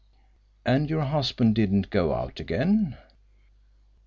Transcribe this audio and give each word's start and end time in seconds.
"And 0.65 0.89
your 0.89 1.03
husband 1.03 1.53
didn't 1.53 1.91
go 1.91 2.15
out 2.15 2.39
again?" 2.39 2.97